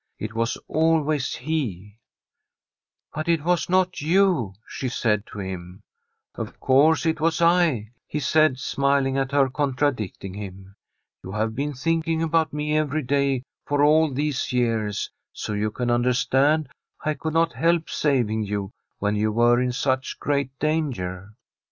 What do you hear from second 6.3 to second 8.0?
The STORY of a COUNTRY HOUSE' Of course it was 1/